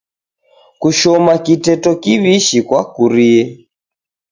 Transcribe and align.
Kushoma 0.81 1.33
kiteto 1.45 1.89
kiwishi 2.01 2.57
kwakurie. 2.67 3.43